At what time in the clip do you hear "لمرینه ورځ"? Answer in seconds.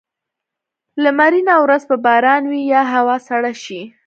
1.03-1.81